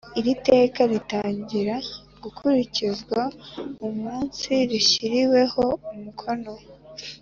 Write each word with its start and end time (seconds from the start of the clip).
Iri 0.19 0.33
teka 0.47 0.81
ritangira 0.91 1.75
gukurikizwa 2.23 3.21
umunsi 3.87 4.51
rishyiriweho 4.69 5.65
umukono 5.93 6.53